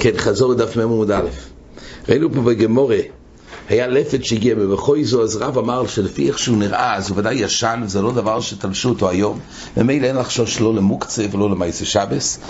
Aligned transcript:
כן, 0.00 0.10
חזור 0.16 0.52
לדף 0.52 0.76
מ' 0.76 0.80
עמוד 0.80 1.10
א'. 1.10 1.28
ראינו 2.08 2.32
פה 2.32 2.40
בגמורה, 2.40 2.98
היה 3.68 3.86
לפת 3.86 4.24
שהגיע 4.24 4.54
מבכוי 4.54 5.04
זו, 5.04 5.22
אז 5.22 5.36
רב 5.36 5.58
אמר 5.58 5.86
שלפי 5.86 6.28
איך 6.28 6.38
שהוא 6.38 6.56
נראה, 6.56 6.96
אז 6.96 7.10
הוא 7.10 7.18
ודאי 7.18 7.34
ישן, 7.34 7.80
וזה 7.84 8.02
לא 8.02 8.12
דבר 8.12 8.40
שתלשו 8.40 8.88
אותו 8.88 9.08
היום. 9.08 9.38
ממילא 9.76 10.06
אין 10.06 10.16
לחשוש 10.16 10.60
לא 10.60 10.74
למוקצה 10.74 11.24
ולא 11.30 11.50
למעשה 11.50 11.84
שבס, 11.84 12.40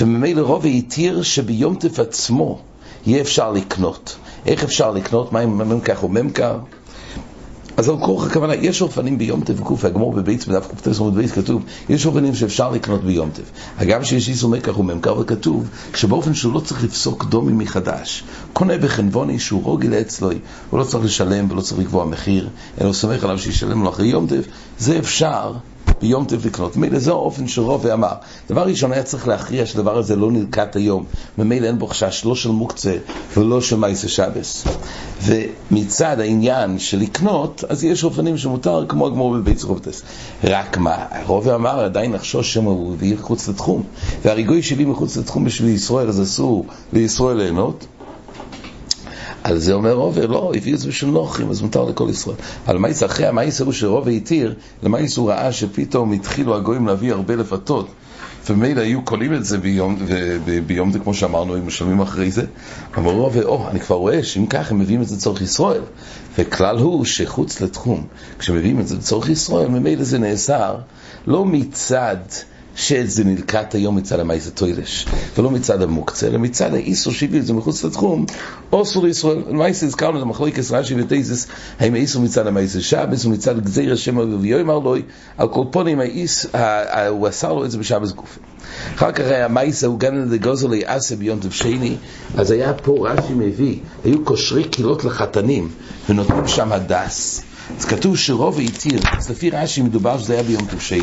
וממילא 0.00 0.42
רוב 0.42 0.66
התיר 0.66 1.22
שביום 1.22 1.74
טף 1.74 1.98
עצמו 1.98 2.60
יהיה 3.06 3.20
אפשר 3.20 3.52
לקנות. 3.52 4.16
איך 4.46 4.64
אפשר 4.64 4.90
לקנות? 4.90 5.32
מה 5.32 5.40
עם 5.40 5.58
ממכר 5.58 5.98
או 6.02 6.08
ממכר? 6.08 6.58
אז 7.78 7.88
על 7.88 7.96
כוח 7.98 8.26
הכוונה, 8.26 8.54
יש 8.54 8.82
אופנים 8.82 9.18
ביום 9.18 9.44
טף 9.44 9.60
וקוף, 9.60 9.84
הגמור 9.84 10.12
בבית 10.12 10.48
בדף 10.48 10.68
קטס 10.68 10.98
עמוד 10.98 11.14
בית 11.14 11.30
כתוב, 11.30 11.62
יש 11.88 12.06
אופנים 12.06 12.34
שאפשר 12.34 12.70
לקנות 12.70 13.04
ביום 13.04 13.30
טף. 13.30 13.50
אגב 13.76 14.02
שיש 14.02 14.28
איסור 14.28 14.50
מקח 14.50 14.78
וממכר 14.78 15.18
וכתוב, 15.18 15.68
שבאופן 15.94 16.34
שהוא 16.34 16.54
לא 16.54 16.60
צריך 16.60 16.84
לפסוק 16.84 17.24
דומי 17.24 17.52
מחדש. 17.52 18.24
קונה 18.52 18.78
בחנבוני 18.78 19.38
שהוא 19.38 19.64
רוגל 19.64 19.94
אצלו, 20.00 20.30
הוא 20.70 20.78
לא 20.80 20.84
צריך 20.84 21.04
לשלם 21.04 21.50
ולא 21.50 21.60
צריך 21.60 21.80
לקבוע 21.80 22.04
מחיר, 22.04 22.48
אלא 22.80 22.86
הוא 22.86 22.94
סומך 22.94 23.24
עליו 23.24 23.38
שישלם 23.38 23.82
לו 23.82 23.90
אחרי 23.90 24.06
יום 24.06 24.26
טף, 24.26 24.44
זה 24.78 24.98
אפשר 24.98 25.52
ביום 26.02 26.24
טף 26.24 26.44
לקנות. 26.44 26.76
ממילא 26.76 26.98
זה 26.98 27.10
האופן 27.10 27.48
שרוב 27.48 27.86
אמר. 27.86 28.12
דבר 28.50 28.66
ראשון 28.66 28.92
היה 28.92 29.02
צריך 29.02 29.28
להכריע 29.28 29.66
שהדבר 29.66 29.98
הזה 29.98 30.16
לא 30.16 30.32
נלקט 30.32 30.76
היום. 30.76 31.04
ממילא 31.38 31.66
אין 31.66 31.78
בו 31.78 31.86
חשש 31.86 32.24
לא 32.24 32.34
של 32.34 32.50
מוקצה 32.50 32.96
ולא 33.36 33.60
של 33.60 33.76
מייסה 33.76 34.08
שבס. 34.08 34.64
ומצד 35.22 36.20
העניין 36.20 36.78
של 36.78 36.98
לקנות, 36.98 37.64
אז 37.68 37.84
יש 37.84 38.04
אופנים 38.04 38.38
שמותר 38.38 38.84
כמו 38.88 39.06
הגמור 39.06 39.34
בבית 39.34 39.58
זרובטס. 39.58 40.02
רק 40.44 40.78
מה, 40.78 40.96
רוב 41.26 41.48
אמר 41.48 41.80
עדיין 41.80 42.12
לחשוש 42.12 42.54
שם 42.54 42.64
הוא 42.64 42.94
הביא 42.94 43.14
מחוץ 43.14 43.48
לתחום. 43.48 43.82
והריגוי 44.24 44.62
שלי 44.62 44.84
מחוץ 44.84 45.16
לתחום 45.16 45.44
בשביל 45.44 45.68
ישראל, 45.68 46.08
אז 46.08 46.22
אסור 46.22 46.66
לישראל 46.92 47.36
ליהנות. 47.36 47.86
על 49.48 49.58
זה 49.58 49.72
אומר 49.72 49.92
רובה, 49.92 50.26
לא, 50.26 50.52
הביא 50.56 50.74
את 50.74 50.78
זה 50.78 50.88
בשביל 50.88 51.10
נוחים, 51.10 51.50
אז 51.50 51.62
מותר 51.62 51.84
לכל 51.84 52.06
ישראל. 52.10 52.36
על 52.66 52.78
מה 52.78 52.88
אחרי 53.06 53.26
המאיס 53.26 53.60
הוא 53.60 53.72
שרובה 53.72 54.10
התיר, 54.10 54.54
למאיס 54.82 55.16
הוא 55.16 55.30
ראה 55.30 55.52
שפתאום 55.52 56.12
התחילו 56.12 56.56
הגויים 56.56 56.86
להביא 56.86 57.12
הרבה 57.12 57.36
לפתות. 57.36 57.88
ומילא 58.50 58.80
היו 58.80 59.02
קולים 59.02 59.34
את 59.34 59.44
זה 59.44 59.58
ביום, 59.58 59.96
וביום 60.44 60.92
זה 60.92 60.98
כמו 60.98 61.14
שאמרנו, 61.14 61.56
הם 61.56 61.66
משלמים 61.66 62.00
אחרי 62.00 62.30
זה. 62.30 62.42
אמרו 62.98 63.12
רובה, 63.12 63.42
או, 63.42 63.68
אני 63.70 63.80
כבר 63.80 63.96
רואה 63.96 64.22
שאם 64.22 64.46
כך 64.46 64.70
הם 64.70 64.78
מביאים 64.78 65.02
את 65.02 65.08
זה 65.08 65.16
לצורך 65.16 65.42
ישראל. 65.42 65.82
וכלל 66.38 66.78
הוא 66.78 67.04
שחוץ 67.04 67.60
לתחום, 67.60 68.06
כשמביאים 68.38 68.80
את 68.80 68.88
זה 68.88 68.96
לצורך 68.96 69.28
ישראל, 69.28 69.68
ממילא 69.68 70.04
זה 70.04 70.18
נאסר 70.18 70.76
לא 71.26 71.44
מצד 71.44 72.16
שזה 72.78 73.24
נלקט 73.24 73.74
היום 73.74 73.96
מצד 73.96 74.20
המייס 74.20 74.46
הטוילש, 74.46 75.06
ולא 75.38 75.50
מצד 75.50 75.82
המוקצה, 75.82 76.26
אלא 76.26 76.38
מצד 76.38 76.74
האיסור 76.74 77.12
שהביא 77.12 77.40
את 77.40 77.46
זה 77.46 77.52
מחוץ 77.52 77.84
לתחום, 77.84 78.26
אוסור 78.72 79.04
לישראל. 79.04 79.42
למייס 79.48 79.82
הזכרנו 79.82 80.18
את 80.18 80.22
המחלוקת 80.22 80.70
רש"י 80.70 80.94
ותזס, 80.94 81.46
האם 81.80 81.94
האיסור 81.94 82.22
מצד 82.22 82.46
המייס 82.46 82.76
שבס 82.78 83.24
ומצד 83.24 83.64
גזיר 83.64 83.92
השם 83.92 84.40
ויאמר 84.40 84.78
לו, 84.78 84.96
על 85.38 85.48
כל 85.48 85.64
פונים 85.70 86.00
האיס, 86.00 86.46
הוא 87.08 87.28
אסר 87.28 87.52
לו 87.52 87.64
את 87.64 87.70
זה 87.70 87.78
בשבס 87.78 88.12
גופי. 88.12 88.40
אחר 88.94 89.12
כך 89.12 89.24
היה 89.24 89.48
מייסה, 89.48 89.86
הוא 89.86 89.98
גן 89.98 90.28
לגוזר 90.30 90.66
ליאסה 90.66 91.16
ביום 91.16 91.38
טוב 91.38 91.52
שני, 91.52 91.96
אז 92.36 92.50
היה 92.50 92.72
פה 92.74 93.08
רש"י 93.08 93.32
מביא, 93.34 93.76
היו 94.04 94.24
קושרי 94.24 94.64
קילות 94.64 95.04
לחתנים, 95.04 95.68
ונותנים 96.08 96.48
שם 96.48 96.72
הדס. 96.72 97.42
אז 97.78 97.84
כתוב 97.84 98.16
שרוב 98.16 98.60
התיר, 98.60 99.00
אז 99.18 99.30
לפי 99.30 99.50
רש"י 99.50 99.82
מדובר 99.82 100.18
שזה 100.18 100.32
היה 100.32 100.42
ביום 100.42 100.64
טוב 100.70 100.80
שני. 100.80 101.02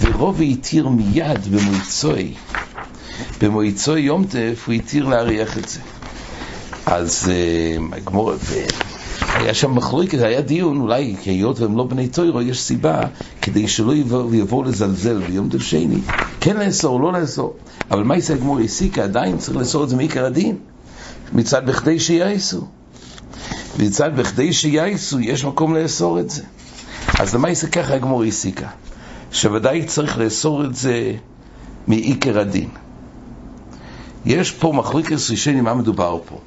ורוב 0.00 0.40
התיר 0.42 0.88
מיד 0.88 1.44
במועצוי, 1.50 2.34
במועצוי 3.40 4.00
יום 4.00 4.24
טף 4.24 4.64
הוא 4.66 4.74
התיר 4.74 5.08
להריח 5.08 5.58
את 5.58 5.68
זה. 5.68 5.80
אז 6.86 7.30
הגמור, 7.92 8.32
היה 9.34 9.54
שם 9.54 9.74
מחלוקת, 9.74 10.18
היה 10.18 10.40
דיון, 10.40 10.80
אולי 10.80 11.16
היות 11.24 11.60
והם 11.60 11.76
לא 11.76 11.84
בני 11.84 12.08
טוירו, 12.08 12.42
יש 12.42 12.62
סיבה 12.62 13.00
כדי 13.42 13.68
שלא 13.68 13.94
יבואו 14.32 14.62
לזלזל 14.62 15.22
ביום 15.26 15.48
טף 15.48 15.62
שני, 15.62 15.98
כן 16.40 16.56
לאסור, 16.56 17.00
לא 17.00 17.12
לאסור. 17.12 17.56
אבל 17.90 18.02
מה 18.02 18.14
יעשה 18.14 18.34
הגמור 18.34 18.60
הסיקה? 18.60 19.04
עדיין 19.04 19.38
צריך 19.38 19.56
לאסור 19.56 19.84
את 19.84 19.88
זה 19.88 19.96
מעיקר 19.96 20.24
הדין, 20.24 20.56
מצד 21.32 21.66
בכדי 21.66 22.00
שיעשו. 22.00 22.66
מצד 23.78 24.10
בכדי 24.16 24.52
שיעשו, 24.52 25.20
יש 25.20 25.44
מקום 25.44 25.74
לאסור 25.74 26.20
את 26.20 26.30
זה. 26.30 26.42
אז 27.18 27.34
למה 27.34 27.48
יעשה 27.48 27.66
ככה 27.66 27.94
הגמור 27.94 28.24
הסיקה? 28.24 28.68
שוודאי 29.32 29.84
צריך 29.84 30.18
לאסור 30.18 30.64
את 30.64 30.74
זה 30.74 31.12
מעיקר 31.86 32.38
הדין. 32.38 32.68
יש 34.26 34.50
פה 34.50 34.72
מחלוקת 34.72 35.16
ראשונים, 35.30 35.64
מה 35.64 35.74
מדובר 35.74 36.18
פה? 36.28 36.40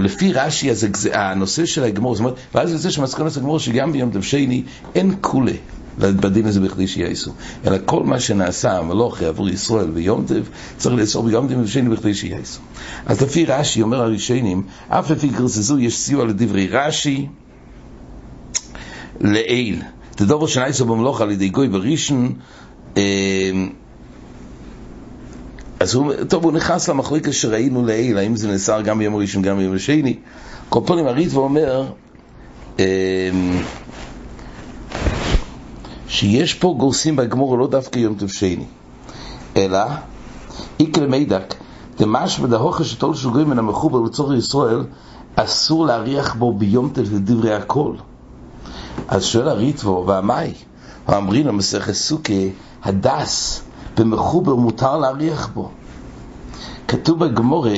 לפי 0.00 0.32
רש"י, 0.32 0.70
הנושא 1.12 1.66
של 1.66 1.84
הגמור, 1.84 2.14
זאת 2.14 2.20
אומרת, 2.20 2.34
ואז 2.54 2.72
יוצא 2.72 2.90
שמסקנות 2.90 3.36
הגמור 3.36 3.58
שגם 3.58 3.92
ביום 3.92 4.10
טוב 4.10 4.22
שני 4.22 4.62
אין 4.94 5.14
כולה 5.20 5.52
בדין 5.98 6.46
הזה 6.46 6.60
בכדי 6.60 6.86
שיעשו, 6.86 7.32
אלא 7.66 7.76
כל 7.84 8.02
מה 8.04 8.20
שנעשה 8.20 8.78
המלוך 8.78 9.22
עבור 9.22 9.48
ישראל 9.48 9.90
ביום 9.90 10.24
טוב, 10.26 10.48
צריך 10.76 10.94
לאסור 10.94 11.24
ביום 11.24 11.48
טוב 11.48 11.66
שני 11.66 11.88
בכדי 11.88 12.14
שיעשו. 12.14 12.60
אז 13.06 13.22
לפי 13.22 13.44
רש"י, 13.44 13.82
אומר 13.82 14.00
הראשונים, 14.00 14.62
אף 14.88 15.10
לפי 15.10 15.28
גרסזו 15.28 15.78
יש 15.78 15.98
סיוע 15.98 16.24
לדברי 16.24 16.68
רש"י 16.68 17.26
לעיל. 19.20 19.82
זה 20.18 20.26
דבר 20.26 20.46
שנעשו 20.46 20.84
במלוך 20.84 21.20
על 21.20 21.30
ידי 21.30 21.48
גוי 21.48 21.68
בראשון, 21.68 22.32
אז 25.80 25.94
הוא, 25.94 26.12
טוב, 26.28 26.44
הוא 26.44 26.52
נכנס 26.52 26.88
למחלוקת 26.88 27.32
שראינו 27.32 27.86
לעיל, 27.86 28.18
האם 28.18 28.36
זה 28.36 28.48
נאסר 28.48 28.80
גם 28.80 28.98
ביום 28.98 29.16
ראשון, 29.16 29.42
גם 29.42 29.58
ביום 29.58 29.78
שני. 29.78 30.16
כל 30.68 30.80
פעם 30.86 31.06
הריטב"א 31.06 31.38
אומר 31.38 31.86
שיש 36.08 36.54
פה 36.54 36.74
גורסים 36.78 37.16
בגמור 37.16 37.58
לא 37.58 37.66
דווקא 37.66 37.98
יום 37.98 38.14
טוב 38.14 38.28
שני, 38.28 38.64
אלא 39.56 39.78
איקל 40.80 41.06
מידק, 41.06 41.54
דמשמע 41.98 42.46
דהוכה 42.46 42.84
שתול 42.84 43.14
שוגרים 43.14 43.50
מן 43.50 43.58
המחובר 43.58 44.00
לצורך 44.00 44.38
ישראל, 44.38 44.84
אסור 45.36 45.86
להריח 45.86 46.34
בו 46.34 46.52
ביום 46.52 46.90
טוב 46.94 47.14
לדברי 47.14 47.54
הכל. 47.54 47.94
אז 49.08 49.24
שואל 49.24 49.48
הריטבו, 49.48 50.04
והמאי? 50.06 50.52
האמרין 51.06 51.48
המסכת 51.48 51.92
סוכי, 51.92 52.50
הדס 52.84 53.62
במחובר 53.96 54.54
מותר 54.54 54.98
להריח 54.98 55.50
בו. 55.54 55.70
כתוב 56.88 57.24
בגמורה 57.24 57.76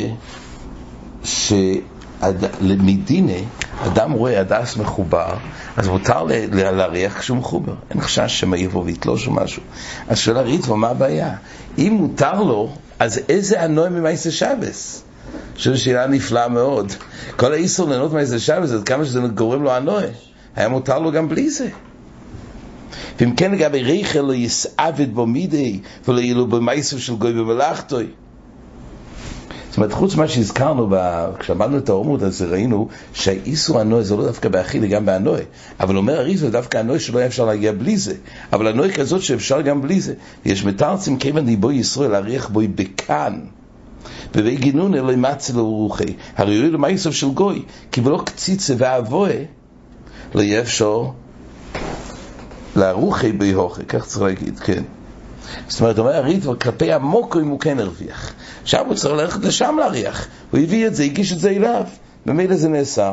שלמדינה, 2.22 3.32
אדם 3.86 4.12
רואה 4.12 4.40
הדס 4.40 4.76
מחובר, 4.76 5.34
אז 5.76 5.88
מותר 5.88 6.26
להריח 6.52 7.18
כשהוא 7.18 7.38
מחובר. 7.38 7.74
אין 7.90 8.00
חשש 8.00 8.40
שמא 8.40 8.56
יבוא 8.56 8.84
ויתלוש 8.84 9.26
או 9.26 9.32
משהו. 9.32 9.62
אז 10.08 10.18
שואל 10.18 10.36
הריטבו, 10.36 10.76
מה 10.76 10.88
הבעיה? 10.88 11.34
אם 11.78 11.96
מותר 12.00 12.42
לו, 12.42 12.72
אז 12.98 13.20
איזה 13.28 13.62
הנוי 13.62 13.88
ממייסה 13.88 14.30
שבס? 14.30 15.02
שזו 15.56 15.82
שאלה 15.82 16.06
נפלאה 16.06 16.48
מאוד. 16.48 16.92
כל 17.36 17.52
האיסור 17.52 17.88
ליהנות 17.88 18.12
ממייסה 18.12 18.38
שבס, 18.38 18.70
עד 18.70 18.84
כמה 18.84 19.04
שזה 19.04 19.20
גורם 19.20 19.62
לו 19.62 19.72
הנוי. 19.72 20.04
היה 20.56 20.68
מותר 20.68 20.98
לו 20.98 21.12
גם 21.12 21.28
בלי 21.28 21.50
זה. 21.50 21.68
ואם 23.20 23.34
כן 23.36 23.52
לגבי 23.52 23.82
ריכל 23.82 24.20
לא 24.20 24.34
יסעבד 24.34 25.14
בו 25.14 25.26
מידי 25.26 25.80
ולא 26.08 26.20
יהיה 26.20 26.34
לו 26.34 26.46
במייסר 26.46 26.98
של 26.98 27.16
גוי 27.16 27.32
במלאכתוי. 27.32 28.06
זאת 29.76 29.78
אומרת, 29.78 29.92
חוץ 29.92 30.14
ממה 30.14 30.28
שהזכרנו, 30.28 30.88
כשאמרנו 31.38 31.78
את 31.78 31.88
האומות 31.88 32.22
הזה, 32.22 32.46
ראינו 32.46 32.88
שהאיסור 33.12 33.80
הנוי 33.80 34.04
זה 34.04 34.16
לא 34.16 34.24
דווקא 34.24 34.48
באכילה, 34.48 34.86
גם 34.86 35.06
בהנוי. 35.06 35.40
אבל 35.80 35.96
אומר 35.96 36.20
הריס 36.20 36.40
זה 36.40 36.50
דווקא 36.50 36.78
הנוי 36.78 37.00
שלא 37.00 37.18
היה 37.18 37.26
אפשר 37.26 37.44
להגיע 37.44 37.72
בלי 37.72 37.96
זה. 37.96 38.14
אבל 38.52 38.66
הנוי 38.66 38.92
כזאת 38.92 39.22
שאפשר 39.22 39.60
גם 39.60 39.82
בלי 39.82 40.00
זה. 40.00 40.14
יש 40.44 40.64
מתרצים 40.64 41.18
כיוון 41.18 41.46
דיבו 41.46 41.72
ישראל 41.72 42.10
להריח 42.10 42.48
בוי 42.48 42.68
בכאן. 42.68 43.40
בבי 44.34 44.56
גינון 44.56 44.94
אלוהי 44.94 45.16
מצה 45.16 45.52
לרוחי. 45.52 46.14
הרי 46.36 46.54
יהיו 46.54 46.72
למייסר 46.72 47.10
של 47.10 47.28
גוי, 47.28 47.62
כי 47.92 48.00
בלא 48.00 48.22
קציצה 48.24 48.74
ואבוה 48.78 49.30
לא 50.36 50.42
יהיה 50.42 50.60
אפשר 50.60 51.02
לערוכי 52.76 53.32
בהוכי, 53.32 53.84
כך 53.84 54.06
צריך 54.06 54.22
להגיד, 54.22 54.58
כן. 54.58 54.82
זאת 55.68 55.80
אומרת, 55.80 55.98
אומר 55.98 56.16
הריטב"א, 56.16 56.54
כלפי 56.54 56.92
המוקו 56.92 57.40
אם 57.40 57.48
הוא 57.48 57.60
כן 57.60 57.80
הרוויח. 57.80 58.32
עכשיו 58.62 58.86
הוא 58.86 58.94
צריך 58.94 59.14
ללכת 59.14 59.44
לשם 59.44 59.76
להריח. 59.80 60.26
הוא 60.50 60.60
הביא 60.60 60.86
את 60.86 60.94
זה, 60.94 61.02
הגיש 61.02 61.32
את 61.32 61.38
זה 61.38 61.50
אליו, 61.50 61.84
ומילא 62.26 62.56
זה 62.56 62.68
נאסר. 62.68 63.12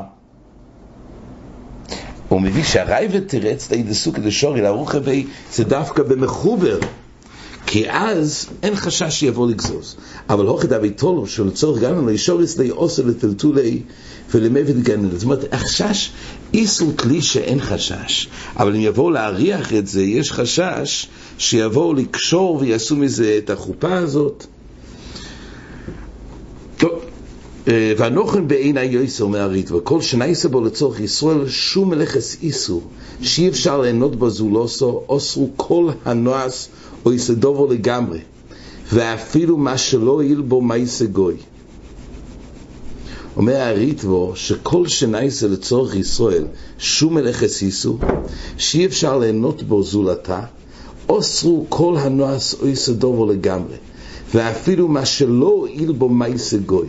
הוא 2.30 2.42
מביא 2.42 2.64
שהרייבד 2.64 3.28
תירץ 3.28 3.68
תאידסו 3.68 4.14
כדי 4.14 4.32
שורי 4.32 4.62
לערוך 4.62 4.96
הווי, 4.96 5.28
זה 5.52 5.64
דווקא 5.64 6.04
במחובר. 6.04 6.80
כי 7.66 7.90
אז 7.90 8.46
אין 8.64 8.76
חשש 8.76 9.20
שיבוא 9.20 9.50
לגזוז. 9.50 9.96
אבל 10.30 10.46
הוכי 10.46 10.68
דבי 10.68 10.90
תולו 10.90 11.28
שלצורך 11.28 11.82
גם 11.82 12.10
לישוריס 12.10 12.58
לי 12.58 12.70
עושה 12.70 13.04
לטלטולי 13.04 13.82
ולמבד 14.34 14.84
גנן. 14.84 15.10
זאת 15.12 15.24
אומרת, 15.24 15.54
החשש, 15.54 16.12
איסור 16.54 16.92
כלי 16.98 17.22
שאין 17.22 17.62
חשש. 17.62 18.28
אבל 18.58 18.76
אם 18.76 18.82
יבואו 18.82 19.10
להריח 19.10 19.74
את 19.74 19.88
זה, 19.88 20.04
יש 20.04 20.32
חשש 20.32 21.08
שיבואו 21.38 21.94
לקשור 21.94 22.58
ויעשו 22.62 22.96
מזה 22.96 23.40
את 23.44 23.50
החופה 23.50 23.94
הזאת. 23.94 24.46
טוב, 26.78 27.00
אה, 27.68 27.94
ואנוכן 27.98 28.48
בעין 28.48 28.78
היועסר 28.78 29.28
מהריטווה, 29.28 29.82
כל 29.82 30.02
שנייסה 30.02 30.50
בו 30.50 30.62
לצורך 30.62 31.00
ישראל 31.00 31.48
שום 31.48 31.90
מלאכס 31.90 32.38
איסו, 32.42 32.82
שאי 33.22 33.50
אפשר 33.50 33.82
ליהנות 33.82 34.16
בו 34.16 34.30
זולוסו, 34.30 35.02
אוסרו 35.10 35.50
כל 35.58 35.90
הנועס 36.06 36.70
או 37.06 37.14
יסדובו 37.14 37.68
לגמרי, 37.68 38.20
ואפילו 38.94 39.58
מה 39.58 39.78
שלא 39.78 40.24
יהיה 40.24 40.36
בו 40.36 40.62
מייסה 40.62 41.06
גוי. 41.06 41.36
אומר 43.38 43.56
הריטבו 43.56 44.32
שכל 44.36 44.88
שנייסה 44.88 45.48
לצורך 45.48 45.96
ישראל 45.96 46.46
שום 46.78 47.14
מלאכס 47.14 47.62
איסו, 47.62 47.98
שאי 48.58 48.86
אפשר 48.86 49.20
ליהנות 49.20 49.64
בו 49.64 49.84
זולתה, 49.84 50.42
אוסרו 51.10 51.66
כל 51.70 51.96
הנועס 51.98 52.56
או 52.62 52.68
יסדובו 52.68 53.26
לגמרי, 53.26 53.76
ואפילו 54.34 54.88
מה 54.88 55.06
שלא 55.06 55.66
יהיה 55.70 55.92
בו 55.92 56.10
מייסה 56.10 56.58
גוי. 56.58 56.88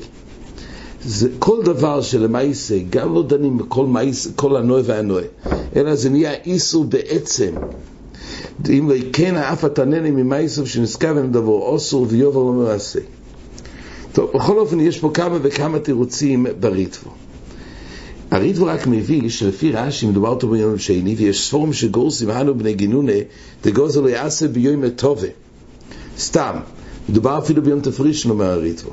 זה 1.07 1.29
כל 1.39 1.63
דבר 1.63 2.01
שלמעשה, 2.03 2.79
גם 2.91 3.15
לא 3.15 3.23
דנים 3.23 3.59
בכל 3.59 3.87
מייס, 3.87 4.29
כל 4.37 4.57
הנועה 4.57 4.83
והנועה, 4.85 5.25
אלא 5.77 5.95
זה 5.95 6.11
נהיה 6.11 6.33
איסור 6.45 6.85
בעצם. 6.85 7.53
אם 8.69 8.91
לא 8.91 8.95
כן 9.13 9.37
האף 9.37 9.65
התנני 9.65 10.11
ממייסר 10.11 10.65
שנזכר 10.65 11.15
בן 11.15 11.33
דבר 11.33 11.53
אוסור 11.53 12.07
ויובר 12.11 12.43
לא 12.43 12.53
מעשה. 12.53 13.01
טוב, 14.13 14.31
בכל 14.35 14.59
אופן 14.59 14.81
יש 14.81 14.99
פה 14.99 15.11
כמה 15.15 15.39
וכמה 15.43 15.79
תירוצים 15.79 16.47
בריטבו. 16.61 17.11
הריטבו 18.31 18.67
רק 18.67 18.87
מביא 18.87 19.29
שלפי 19.31 19.73
רש"י 19.73 20.07
מדובר 20.07 20.29
אותו 20.29 20.49
ביום 20.49 20.79
שני 20.79 21.15
ויש 21.15 21.47
ספורם 21.47 21.73
שגורסים 21.73 22.31
אנו 22.31 22.59
בני 22.59 22.75
גינונה 22.75 23.13
דגוזר 23.65 24.01
לא 24.01 24.09
יעשה 24.09 24.49
ביום 24.49 24.89
טובה. 24.89 25.29
סתם, 26.19 26.57
מדובר 27.09 27.39
אפילו 27.39 27.63
ביום 27.63 27.81
תפרישן 27.81 28.31
אומר 28.31 28.51
הריטבו. 28.51 28.91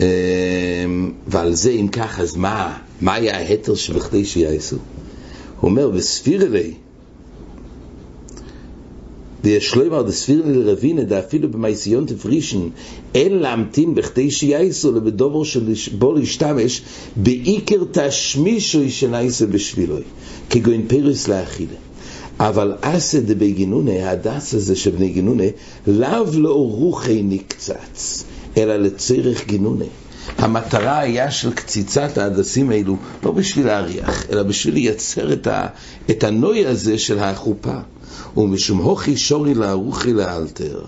אמ, 0.00 0.04
ועל 1.26 1.54
זה 1.54 1.70
אם 1.70 1.88
כך, 1.88 2.20
אז 2.20 2.36
מה, 2.36 2.78
מה 3.00 3.14
היה 3.14 3.36
ההתר 3.36 3.74
שבכדי 3.74 4.24
שיעשו? 4.24 4.76
הוא 5.60 5.70
אומר, 5.70 5.90
וספירלי, 5.94 6.72
ויש 9.44 9.74
לו 9.74 9.86
אמר 9.86 10.02
דספירלי 10.02 10.54
לרבינה, 10.54 11.02
דאפילו 11.02 11.50
במייסיון 11.50 12.06
תפרישן, 12.06 12.68
אין 13.14 13.32
להמתין 13.38 13.94
בכדי 13.94 14.30
שיעשו 14.30 14.92
לבדובר 14.92 15.44
שבו 15.44 16.12
להשתמש, 16.12 16.82
בעיקר 17.16 17.84
תשמישו 17.92 18.90
שנייסה 18.90 19.46
בשבילוי, 19.46 20.02
כגוין 20.50 20.88
פירוס 20.88 21.28
לאכילה. 21.28 21.76
אבל 22.40 22.74
אסא 22.80 23.20
דבי 23.20 23.52
גינונה, 23.52 24.08
ההדס 24.08 24.54
הזה 24.54 24.76
שבני 24.76 25.08
גינונה, 25.08 25.44
לאו 25.86 26.24
לא 26.34 26.54
רוחי 26.54 27.22
נקצץ. 27.22 28.24
אלא 28.58 28.76
לצריך 28.76 29.46
גינונה. 29.46 29.84
המטרה 30.38 30.98
היה 30.98 31.30
של 31.30 31.52
קציצת 31.52 32.18
ההדסים 32.18 32.70
האלו, 32.70 32.96
לא 33.22 33.30
בשביל 33.30 33.66
להריח, 33.66 34.24
אלא 34.30 34.42
בשביל 34.42 34.74
לייצר 34.74 35.32
את, 35.32 35.46
ה, 35.46 35.66
את 36.10 36.24
הנוי 36.24 36.66
הזה 36.66 36.98
של 36.98 37.18
החופה. 37.18 37.78
ומשום 38.36 38.78
הוכי 38.78 39.16
שורי 39.16 39.54
לערוכי 39.54 40.12
לאלתר. 40.12 40.80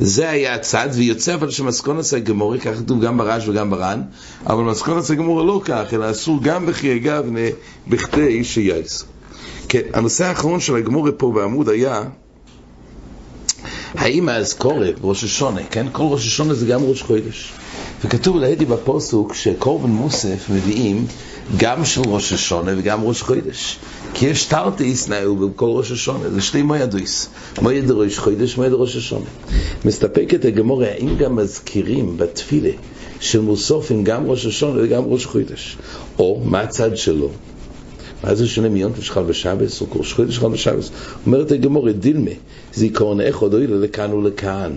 זה 0.00 0.30
היה 0.30 0.54
הצד, 0.54 0.88
ויוצא 0.92 1.34
אבל 1.34 1.50
שמסקונס 1.50 2.14
הגמורי, 2.14 2.60
כך 2.60 2.78
כתוב 2.78 3.04
גם 3.04 3.18
ברש 3.18 3.48
וגם 3.48 3.70
ברן, 3.70 4.02
אבל 4.46 4.62
מסקונס 4.62 5.10
הגמורי 5.10 5.46
לא 5.46 5.60
כך, 5.64 5.84
אלא 5.92 6.10
אסור 6.10 6.38
גם 6.42 6.66
בכי 6.66 6.96
אגבנה 6.96 7.40
בכדי 7.88 8.44
שייסו. 8.44 9.06
כן, 9.68 9.80
הנושא 9.94 10.24
האחרון 10.24 10.60
של 10.60 10.76
הגמורי 10.76 11.10
פה 11.16 11.32
בעמוד 11.32 11.68
היה 11.68 12.02
האם 13.94 14.28
האזכורה 14.28 14.86
ראש 15.02 15.24
השונה, 15.24 15.60
כן? 15.70 15.86
כל 15.92 16.02
ראש 16.02 16.26
השונה 16.26 16.54
זה 16.54 16.66
גם 16.66 16.84
ראש 16.84 17.02
חודש. 17.02 17.52
וכתוב 18.04 18.36
להדי 18.36 18.64
בפוסוק 18.64 19.34
שקורבן 19.34 19.90
מוסף 19.90 20.50
מביאים 20.50 21.06
גם 21.56 21.84
של 21.84 22.00
ראש 22.06 22.32
השונה 22.32 22.72
וגם 22.78 23.04
ראש 23.04 23.22
חודש. 23.22 23.78
כי 24.14 24.26
יש 24.26 24.44
תרטיס 24.44 25.08
נאו 25.08 25.36
בכל 25.36 25.66
ראש 25.68 25.90
השונה, 25.90 26.30
זה 26.30 26.40
שני 26.40 26.62
מוידויס. 26.62 27.28
מויד 27.62 27.90
ראש 27.90 28.18
חודש, 28.18 28.56
מויד 28.56 28.72
ראש 28.72 28.96
השונה. 28.96 29.26
מסתפקת 29.84 30.44
הגמורה, 30.44 30.86
האם 30.86 31.16
גם 31.16 31.36
מזכירים 31.36 32.16
בתפילה 32.16 32.70
של 33.20 33.40
מוסופים 33.40 34.04
גם 34.04 34.26
ראש 34.26 34.46
השונה 34.46 34.80
וגם 34.82 35.02
ראש 35.06 35.26
חודש? 35.26 35.76
או 36.18 36.40
מה 36.44 36.60
הצד 36.60 36.96
שלו? 36.96 37.30
מה 38.24 38.34
זה 38.34 38.48
שונה 38.48 38.68
מיום 38.68 38.92
שחל 39.00 39.22
בשבס, 39.22 39.80
או 39.80 39.86
חודש 39.86 40.34
שחל 40.34 40.48
בשבס? 40.48 40.90
אומרת 41.26 41.52
הגמורה, 41.52 41.92
דילמה, 41.92 42.30
זיכרון 42.74 43.20
עוד 43.40 43.54
אוילה 43.54 43.76
לכאן 43.76 44.12
ולכאן. 44.12 44.72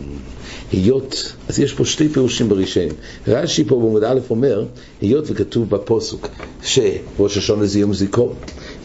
היות, 0.71 1.33
אז 1.49 1.59
יש 1.59 1.73
פה 1.73 1.85
שתי 1.85 2.09
פירושים 2.09 2.49
בראשון. 2.49 2.87
רש"י 3.27 3.63
פה 3.63 3.75
בעמוד 3.75 4.03
א' 4.03 4.19
אומר, 4.29 4.65
היות 5.01 5.25
וכתוב 5.27 5.69
בפוסוק 5.69 6.27
שראש 6.63 7.37
השונה 7.37 7.65
זה 7.65 7.79
יום 7.79 7.93
זיכרון, 7.93 8.35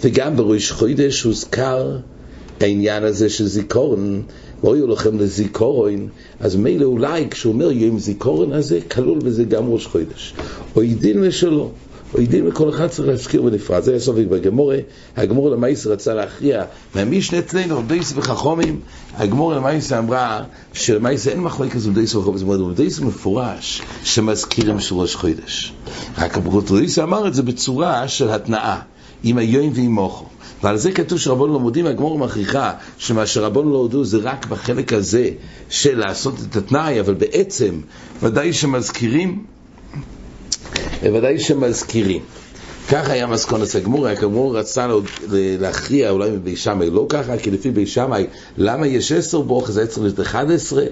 וגם 0.05 0.37
בראש 0.37 0.71
חודש 0.71 1.23
הוזכר 1.23 1.97
העניין 2.61 3.05
הזה 3.05 3.29
של 3.29 3.47
זיכרון, 3.47 4.23
ואויו 4.65 4.87
לכם 4.87 5.19
לזיכרון, 5.19 6.09
אז 6.41 6.57
מילא 6.57 6.85
אולי 6.85 7.31
כשהוא 7.31 7.53
אומר 7.53 7.73
יום 7.73 7.99
זיכרון 7.99 8.53
הזה, 8.53 8.81
כלול 8.91 9.19
בזה 9.19 9.45
גם 9.45 9.69
ראש 9.69 9.87
חודש. 9.87 10.35
או 10.77 10.83
ידין 10.83 11.23
ושלא. 11.23 11.71
עדים 12.19 12.49
וכל 12.49 12.69
אחד 12.69 12.87
צריך 12.87 13.09
להזכיר 13.09 13.43
בנפרד. 13.43 13.83
זה 13.83 13.97
הסופק 13.97 14.27
בגמורה. 14.27 14.79
הגמורה 15.17 15.51
למייס 15.51 15.87
רצה 15.87 16.15
להכריע 16.15 16.65
מהמשנה 16.95 17.39
אצלנו, 17.39 17.83
דייס 17.87 18.13
וחכומים. 18.17 18.81
הגמורה 19.15 19.57
למייס 19.57 19.93
אמרה 19.93 20.43
שלמייס 20.73 21.29
אין 21.29 21.41
מחלוקת 21.41 21.73
כזו 21.73 21.91
דייס 21.91 22.15
וחכומים. 22.15 22.39
זאת 22.39 22.61
אומרת, 22.61 22.77
דייס 22.77 23.01
מפורש 23.01 23.83
שמזכירים 24.05 24.81
של 24.81 24.95
ראש 24.95 25.15
חודש. 25.15 25.73
רק 26.19 26.37
אברותודיס 26.37 26.99
אמר 26.99 27.29
את 27.29 27.35
זה 27.35 27.43
בצורה 27.43 28.09
של 28.09 28.31
התנאה, 28.31 28.81
עם 29.23 29.39
היום 29.39 29.71
ועם 29.75 29.95
מוחו. 29.95 30.27
ועל 30.63 30.77
זה 30.77 30.93
כתוב 30.93 31.19
שרבון 31.19 31.53
לא 31.53 31.61
מודים, 31.61 31.87
הגמור 31.87 32.19
מכריחה 32.19 32.73
שמה 32.99 33.27
שרבון 33.27 33.69
לא 33.69 33.77
הודו 33.77 34.05
זה 34.05 34.19
רק 34.23 34.47
בחלק 34.47 34.93
הזה 34.93 35.31
של 35.69 35.99
לעשות 35.99 36.35
את 36.51 36.57
התנאי, 36.57 37.01
אבל 37.01 37.15
בעצם 37.15 37.81
ודאי 38.23 38.53
שמזכירים 38.53 39.45
בוודאי 41.03 41.39
שמזכירים. 41.39 42.23
ככה 42.91 43.13
היה 43.13 43.27
מסקונת 43.27 43.75
הגמור, 43.75 44.09
הגמור 44.09 44.59
רצה 44.59 44.87
להכריע 45.33 46.11
אולי 46.11 46.31
מבי 46.31 46.57
שמאי, 46.57 46.91
לא 46.91 47.07
ככה, 47.09 47.39
כי 47.39 47.51
לפי 47.51 47.71
בי 47.71 47.87
שמאי, 47.87 48.27
למה 48.59 48.87
יש 48.87 49.13
עשר 49.13 49.41
ברוך, 49.41 49.71
זה 49.71 49.83
עצר 49.83 50.09
את 50.09 50.21
אחד 50.21 50.51
עשרה? 50.51 50.85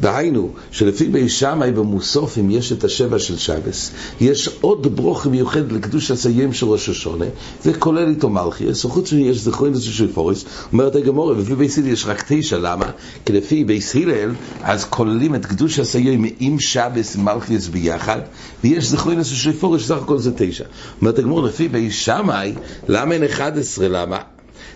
דהיינו, 0.00 0.50
שלפי 0.70 1.08
בי 1.08 1.28
שמאי 1.28 1.72
במוסופים 1.72 2.50
יש 2.50 2.72
את 2.72 2.84
השבע 2.84 3.18
של 3.18 3.38
שבס, 3.38 3.90
יש 4.20 4.48
עוד 4.60 4.96
ברוך 4.96 5.26
מיוחד 5.26 5.72
לקדוש 5.72 6.10
הסיים 6.10 6.52
של 6.52 6.66
ראש 6.66 6.88
השונה, 6.88 7.24
זה 7.62 7.74
כולל 7.74 8.08
איתו 8.08 8.28
מלכי, 8.28 8.64
חוץ 8.82 9.12
יש 9.12 9.40
זכרוין 9.40 9.72
לזה 9.72 9.90
של 9.90 10.12
פורס, 10.12 10.44
אומרת 10.72 10.96
הגמור, 10.96 11.26
ולפי 11.26 11.54
בי 11.54 11.68
סילל 11.68 11.88
יש 11.88 12.06
רק 12.06 12.24
תשע, 12.28 12.58
למה? 12.58 12.90
כי 13.26 13.32
לפי 13.32 13.64
בי 13.64 13.80
סילל, 13.80 14.30
אז 14.62 14.84
כוללים 14.84 15.34
את 15.34 15.46
קדוש 15.46 15.78
הסיים 15.78 16.24
עם 16.40 16.60
שבס 16.60 17.16
מלכי 17.16 17.58
ביחד, 17.58 18.20
ויש 18.64 18.86
זכרוין 18.86 19.18
לזה 19.18 19.34
של 19.34 19.52
פורס, 19.52 19.86
סך 19.86 19.96
הכל 19.96 20.18
זה 20.18 20.30
תשע. 20.36 20.64
אומרת 21.00 21.18
הגמור, 21.18 21.35
אמרו 21.36 21.48
לפי 21.48 21.68
בי 21.68 21.90
שמאי, 21.90 22.52
למה 22.88 23.14
אין 23.14 23.24
11? 23.24 23.88
למה? 23.88 24.18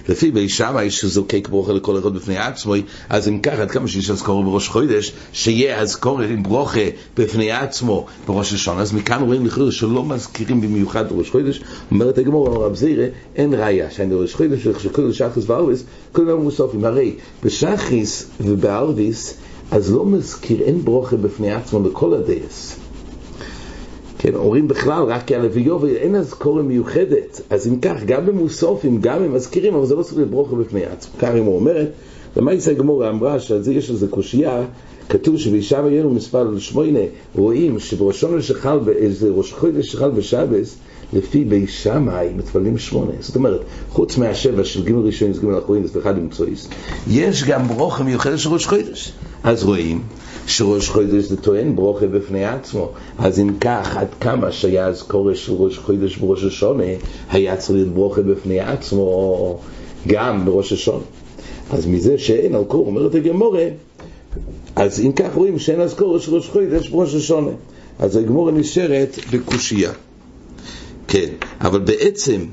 לפי 0.09 0.31
בי 0.31 0.49
שמאי 0.49 0.91
שזוקק 0.91 1.49
ברוכה 1.49 1.73
לכל 1.73 1.99
אחד 1.99 2.15
בפני 2.15 2.39
עצמו, 2.39 2.75
אז 3.09 3.29
אם 3.29 3.41
ככה, 3.41 3.63
עד 3.63 3.71
כמה 3.71 3.89
שיש 3.89 4.11
אזכורו 4.11 4.45
בראש 4.45 4.69
חודש, 4.69 5.13
שיהיה 5.33 5.81
אזכורו 5.81 6.21
עם 6.21 6.43
ברוכה 6.43 6.81
בפני 7.17 7.53
עצמו 7.53 8.07
בראש 8.27 8.53
השון. 8.53 8.79
אז 8.79 8.93
מכאן 8.93 9.23
רואים 9.23 9.47
לכאורה 9.47 9.73
שלא 9.73 10.05
מזכירים 10.05 10.61
במיוחד 10.61 11.13
בראש 11.13 11.31
חודש, 11.31 11.61
אומרת 11.91 12.19
הגמור, 12.19 12.49
אמר 12.49 12.65
רב 12.65 12.75
זירה, 12.75 13.07
אין 13.37 13.55
ראיה, 13.55 13.91
שאני 13.91 14.15
בראש 14.15 14.35
חודש, 14.35 14.69
שכל 14.83 15.13
שחריס 15.13 15.45
וארביס, 15.51 15.85
כל 16.13 16.27
יום 16.29 16.43
מוסופים. 16.43 16.85
הרי 16.85 17.15
בשחריס 17.45 18.27
ובארביס, 18.41 19.35
אז 19.71 19.93
לא 19.93 20.05
מזכיר, 20.05 20.61
אין 20.61 20.85
ברוכה 20.85 21.17
בפני 21.17 21.53
עצמו 21.53 21.81
בכל 21.81 22.15
הדייס. 22.15 22.90
כן, 24.23 24.35
אומרים 24.35 24.69
בכלל 24.69 25.03
רק 25.03 25.23
כהלוויו 25.27 25.81
ואין 25.81 26.15
אזכורה 26.15 26.63
מיוחדת. 26.63 27.41
אז 27.51 27.69
אם 27.69 27.81
כך, 27.81 28.05
גם 28.07 28.27
במוסופים, 28.27 29.01
גם 29.01 29.23
הם 29.23 29.35
מזכירים, 29.35 29.75
אבל 29.75 29.87
זה 29.87 29.95
לא 29.95 30.03
צריך 30.03 30.17
להיות 30.17 30.31
ברוכה 30.31 30.57
בפני 30.57 30.85
עצמו. 30.85 31.13
כך 31.19 31.29
היא 31.29 31.43
אומרת, 31.43 31.89
יצא 32.53 32.73
גמורה 32.73 33.11
אמרה 33.11 33.41
שעל 33.41 33.63
זה 33.63 33.73
יש 33.73 33.91
איזה 33.91 34.09
קושייה, 34.09 34.65
כתוב 35.09 35.37
שבישב 35.37 35.85
היינו 35.87 36.11
מספר 36.11 36.59
שמונה, 36.59 36.99
רואים 37.35 37.79
שבראשון 37.79 38.43
שחל, 38.43 38.79
איזה 38.99 39.31
ראש 39.31 39.53
חודש 39.53 39.93
שחל 39.93 40.11
בשבס, 40.11 40.77
לפי 41.13 41.45
בי 41.45 41.67
שמאי 41.67 42.29
מתפללים 42.37 42.79
שמונה. 42.79 43.13
זאת 43.21 43.37
אומרת, 43.37 43.61
חוץ 43.91 44.19
מהשבע 44.19 44.65
של 44.65 44.85
ג' 44.85 44.95
ראשון, 44.95 45.33
ג' 45.33 45.59
אחרונים, 45.59 45.85
ואחד 45.93 46.19
עם 46.19 46.29
צויס, 46.29 46.69
יש 47.09 47.45
גם 47.45 47.69
ברוכה 47.69 48.05
מיוחדת 48.05 48.39
של 48.39 48.49
ראש 48.49 48.67
חודש. 48.67 49.13
אז 49.45 49.65
רואים 49.65 50.03
שראש 50.51 50.89
חודש 50.89 51.25
זה 51.25 51.37
טוען 51.37 51.77
ברוכה 51.77 52.07
בפני 52.07 52.45
עצמו. 52.45 52.93
אז 53.19 53.39
אם 53.41 53.51
כך, 53.61 53.97
עד 53.97 54.09
כמה 54.21 54.53
שהיה 54.53 54.87
אז 54.87 55.03
קורש 55.03 55.47
של 55.47 55.53
ראש 55.53 55.79
חודש 55.79 56.17
בראש 56.17 56.45
השונה, 56.45 56.85
היה 57.31 57.57
צריך 57.57 57.71
להיות 57.71 57.89
ברוכה 57.89 58.23
בפני 58.23 58.61
עצמו 58.61 59.59
גם 60.07 60.45
בראש 60.45 60.73
השונה. 60.73 61.05
אז 61.71 61.87
מזה 61.87 62.19
שאין 62.19 62.55
על 62.55 62.65
קור, 62.65 62.87
אומרת 62.87 63.15
הגמורה, 63.15 63.65
אז 64.77 65.01
אם 65.01 65.13
כך 65.13 65.35
רואים 65.35 65.59
שאין 65.59 65.81
אזכור 65.81 66.19
של 66.19 66.35
ראש 66.35 66.49
חודש 66.49 66.89
בראש 66.89 67.15
השונה. 67.15 67.51
אז 67.99 68.17
הגמורה 68.17 68.53
נשארת 68.53 69.19
בקושייה. 69.33 69.93
כן, 71.09 71.29
אבל 71.61 71.79
בעצם, 71.81 72.47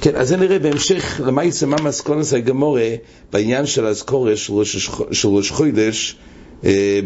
כן, 0.00 0.16
אז 0.16 0.28
זה 0.28 0.36
נראה 0.36 0.58
בהמשך 0.58 1.20
למה 1.24 1.44
יסמה 1.44 1.76
מסקונס 1.82 2.34
הגמורה 2.34 2.88
בעניין 3.32 3.66
של 3.66 3.86
אזכור 3.86 4.34
של 4.34 5.28
ראש, 5.28 5.50
חודש 5.50 6.16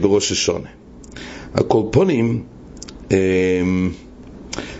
בראש 0.01 0.33
השונה. 0.33 0.69
הקולפונים, 1.55 2.43
אה, 3.13 3.17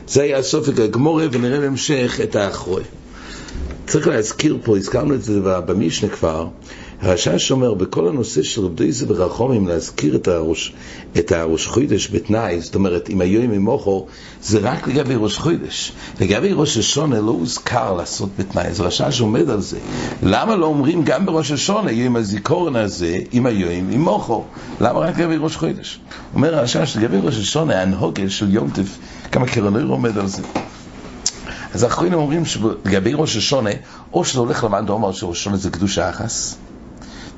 זה 0.09 0.23
היה 0.23 0.43
סופק 0.43 0.81
הגמורה 0.81 1.27
ונראה 1.33 1.61
בהמשך 1.61 2.21
את 2.23 2.37
האחרוי. 2.37 2.83
צריך 3.87 4.09
להזכיר 4.09 4.59
פה, 4.65 4.77
הזכרנו 4.77 5.15
את 5.15 5.23
זה 5.23 5.41
במשנה 5.41 6.11
כבר, 6.11 6.49
הרשש 7.05 7.51
אומר, 7.51 7.75
בכל 7.75 8.09
הנושא 8.09 8.43
של 8.43 8.65
רבי 8.65 8.75
דויזה 8.75 9.07
ורחומים, 9.09 9.69
להזכיר 9.69 10.17
את 10.17 10.29
הראש, 10.29 10.73
את 11.19 11.33
הראש 11.33 11.67
חוידש 11.67 12.11
בתנאי, 12.11 12.61
זאת 12.61 12.75
אומרת, 12.75 13.11
אם 13.11 13.21
היו 13.21 13.43
עם 13.43 13.63
מוחו, 13.63 14.07
זה 14.43 14.59
רק 14.63 14.89
לגבי 14.89 15.15
ראש 15.17 15.39
חוידש. 15.39 15.93
לגבי 16.21 16.53
ראש 16.53 16.77
השונה 16.77 17.21
לא 17.21 17.31
הוזכר 17.31 17.93
לעשות 17.93 18.29
בתנאי, 18.39 18.67
אז 18.67 18.81
רשש 18.81 19.21
עומד 19.21 19.51
על 19.51 19.61
זה. 19.61 19.79
למה 20.23 20.57
לא 20.57 20.67
אומרים 20.67 21.05
גם 21.05 21.27
בראש 21.27 21.51
השונה, 21.51 21.91
עם 21.91 22.17
הזיכורן 22.17 22.77
הזה, 22.77 23.19
עם 23.33 23.47
היו 23.47 23.69
עם 23.71 24.01
מוחו? 24.01 24.45
למה 24.81 24.99
רק 25.01 25.19
לגבי 25.19 25.37
ראש 25.37 25.57
חוידש? 25.57 26.01
אומר 26.35 26.59
הרשש, 26.59 26.97
לגבי 26.97 27.17
ראש 27.23 27.39
השונה, 27.39 27.83
הנהוגה 27.83 28.31
של 28.31 28.55
יום 28.55 28.71
טף, 28.71 28.99
כמה 29.33 29.47
קרנויר 29.47 29.87
עומד 29.87 30.19
על 30.19 30.27
זה. 30.27 30.43
אז 31.75 31.83
האחרונים 31.83 32.15
אומרים 32.15 32.45
שלגבי 32.45 33.15
ראש 33.15 33.37
השונה, 33.37 33.71
או 34.13 34.25
שזה 34.25 34.41
הולך 34.41 34.65
למען 34.65 34.87
דומר 34.87 35.13
שראש 35.13 35.41
השונה 35.41 35.57
זה 35.57 35.71
קדוש 35.71 35.99
האחס, 35.99 36.57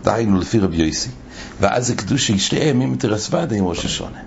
דהיינו 0.07 0.39
לפי 0.39 0.59
רבי 0.59 0.77
יוסי, 0.77 1.09
ואז 1.61 1.87
זה 1.87 1.95
קדוש 1.95 2.31
שתי 2.31 2.57
ימים 2.57 2.97
תרסוודה 2.97 3.57
עם 3.57 3.65
ראש 3.65 3.85
השונה. 3.85 4.19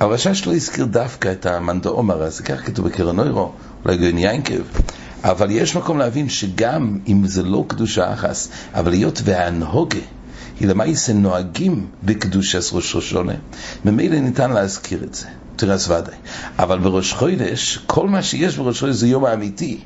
הרשש 0.00 0.46
לא 0.46 0.54
הזכיר 0.54 0.84
דווקא 0.84 1.32
את 1.32 1.46
המנדו 1.46 1.90
עומר 1.90 2.22
הזה, 2.22 2.42
כך 2.42 2.66
כתוב 2.66 2.88
בקרנוירו, 2.88 3.52
אולי 3.84 3.96
גאין 3.96 4.18
יינקב, 4.18 4.62
אבל 5.24 5.50
יש 5.50 5.76
מקום 5.76 5.98
להבין 5.98 6.28
שגם 6.28 6.98
אם 7.08 7.26
זה 7.26 7.42
לא 7.42 7.64
קדוש 7.68 7.98
האחס, 7.98 8.48
אבל 8.74 8.92
היות 8.92 9.22
והנהוגה 9.24 9.98
היא 10.60 10.68
למעשה 10.68 11.12
נוהגים 11.12 11.86
בקדושת 12.02 12.72
ראש 12.72 12.96
השונה, 12.96 13.34
ממילא 13.84 14.18
ניתן 14.18 14.50
להזכיר 14.50 15.04
את 15.04 15.14
זה. 15.14 15.26
תרס 15.60 15.88
ודאי. 15.88 16.14
אבל 16.58 16.78
בראש 16.78 17.12
חודש, 17.12 17.78
כל 17.86 18.08
מה 18.08 18.22
שיש 18.22 18.56
בראש 18.56 18.80
חודש 18.80 18.94
זה 18.94 19.08
יום 19.08 19.24
האמיתי. 19.24 19.78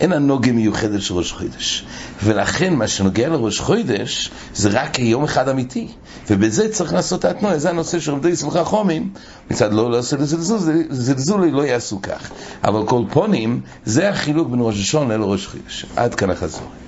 אין 0.00 0.12
הנוגה 0.12 0.52
מיוחדת 0.52 1.02
של 1.02 1.14
ראש 1.14 1.32
חודש. 1.32 1.84
ולכן 2.24 2.74
מה 2.74 2.88
שנוגע 2.88 3.28
לראש 3.28 3.60
חודש 3.60 4.30
זה 4.54 4.68
רק 4.72 4.98
יום 4.98 5.24
אחד 5.24 5.48
אמיתי. 5.48 5.88
ובזה 6.30 6.68
צריך 6.68 6.92
לעשות 6.92 7.20
את 7.20 7.24
התנועה, 7.24 7.58
זה 7.58 7.70
הנושא 7.70 8.00
של 8.00 8.10
עובדי 8.10 8.36
סמכה 8.36 8.64
חומים. 8.64 9.10
מצד 9.50 9.72
לא 9.72 9.90
לעשות 9.90 10.20
לזלזול, 10.20 10.58
זלזול 10.90 11.48
לא 11.50 11.62
יעשו 11.62 12.02
כך. 12.02 12.30
אבל 12.64 12.86
כל 12.86 13.02
פונים, 13.10 13.60
זה 13.84 14.08
החילוק 14.08 14.48
בין 14.48 14.60
ראש 14.62 14.80
השונה 14.80 15.16
לראש 15.16 15.46
חודש. 15.46 15.86
עד 15.96 16.14
כאן 16.14 16.30
החזור. 16.30 16.81